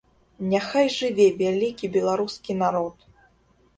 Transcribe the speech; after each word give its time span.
Няхай 0.53 0.87
жыве 0.95 1.27
вялікі 1.41 1.91
беларускі 1.99 2.51
народ! 2.63 2.95